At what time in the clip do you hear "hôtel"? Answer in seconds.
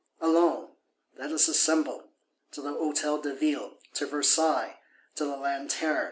2.73-3.21